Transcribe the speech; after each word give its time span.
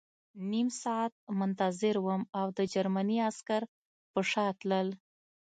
نیم 0.51 0.67
ساعت 0.81 1.13
منتظر 1.39 1.95
وم 2.01 2.21
او 2.39 2.47
د 2.57 2.59
جرمني 2.73 3.17
عسکر 3.29 3.61
په 4.11 4.19
شا 4.31 4.45
تلل 4.59 4.87